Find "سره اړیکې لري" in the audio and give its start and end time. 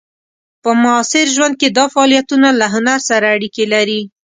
3.09-4.01